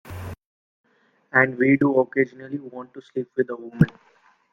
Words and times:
And 1.31 1.59
we 1.59 1.77
do 1.77 1.99
occasionally 1.99 2.57
want 2.57 2.91
to 2.95 3.01
sleep 3.03 3.29
with 3.37 3.51
a 3.51 3.55
woman. 3.55 3.87